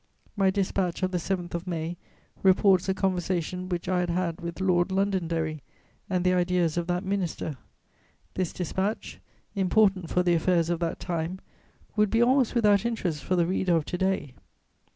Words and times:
My 0.35 0.49
dispatch 0.49 1.03
of 1.03 1.11
the 1.11 1.19
7th 1.19 1.53
of 1.53 1.67
May 1.67 1.95
reports 2.41 2.89
a 2.89 2.93
conversation 2.95 3.69
which 3.69 3.87
I 3.87 3.99
had 3.99 4.09
had 4.09 4.41
with 4.41 4.59
Lord 4.59 4.91
Londonderry, 4.91 5.61
and 6.09 6.25
the 6.25 6.33
ideas 6.33 6.75
of 6.75 6.87
that 6.87 7.05
minister. 7.05 7.55
This 8.33 8.51
dispatch, 8.51 9.19
important 9.53 10.09
for 10.09 10.23
the 10.23 10.33
affairs 10.33 10.71
of 10.71 10.79
that 10.79 10.99
time, 10.99 11.39
would 11.95 12.09
be 12.09 12.23
almost 12.23 12.55
without 12.55 12.83
interest 12.83 13.23
for 13.23 13.35
the 13.35 13.45
reader 13.45 13.75
of 13.75 13.85
to 13.85 13.97
day. 13.99 14.33